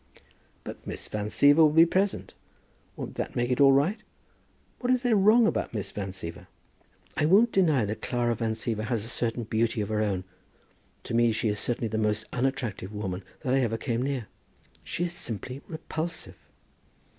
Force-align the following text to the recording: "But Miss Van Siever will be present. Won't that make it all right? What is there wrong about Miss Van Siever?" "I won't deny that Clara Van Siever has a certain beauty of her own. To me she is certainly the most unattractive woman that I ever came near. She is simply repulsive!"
"But 0.63 0.77
Miss 0.87 1.07
Van 1.07 1.27
Siever 1.27 1.57
will 1.61 1.69
be 1.69 1.85
present. 1.85 2.33
Won't 2.95 3.13
that 3.17 3.35
make 3.35 3.51
it 3.51 3.61
all 3.61 3.71
right? 3.71 3.99
What 4.79 4.91
is 4.91 5.03
there 5.03 5.15
wrong 5.15 5.45
about 5.45 5.75
Miss 5.75 5.91
Van 5.91 6.09
Siever?" 6.09 6.47
"I 7.15 7.25
won't 7.25 7.51
deny 7.51 7.85
that 7.85 8.01
Clara 8.01 8.33
Van 8.33 8.53
Siever 8.55 8.85
has 8.85 9.05
a 9.05 9.07
certain 9.07 9.43
beauty 9.43 9.79
of 9.79 9.89
her 9.89 10.01
own. 10.01 10.23
To 11.03 11.13
me 11.13 11.31
she 11.31 11.49
is 11.49 11.59
certainly 11.59 11.87
the 11.87 11.99
most 11.99 12.25
unattractive 12.33 12.91
woman 12.91 13.23
that 13.41 13.53
I 13.53 13.59
ever 13.59 13.77
came 13.77 14.01
near. 14.01 14.25
She 14.83 15.03
is 15.03 15.13
simply 15.13 15.61
repulsive!" 15.67 16.37